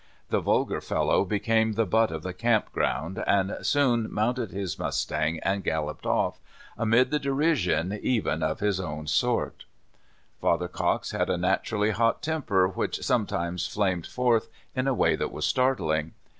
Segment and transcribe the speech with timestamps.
[0.29, 5.37] The vulgar fellow became the butt of the camp 2;roun(l, and soon mounted his miistaiig,
[5.43, 6.39] and galloped off,
[6.75, 9.65] amid (he dcj iriion even of his own sort.
[10.39, 11.13] Father Cox.
[11.13, 15.15] 87 Father Cox had a naturally liot temper, which sometimes flamed forth in a way
[15.15, 16.13] that w^as startling.